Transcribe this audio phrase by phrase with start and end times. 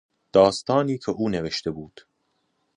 [0.33, 2.05] داستانی که او نوشته بود